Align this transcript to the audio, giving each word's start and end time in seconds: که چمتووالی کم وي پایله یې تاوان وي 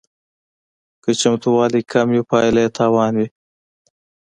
که 1.03 1.11
چمتووالی 1.21 1.81
کم 1.91 2.07
وي 2.13 2.21
پایله 2.29 2.61
یې 2.65 2.69
تاوان 2.77 3.13
وي 3.17 3.27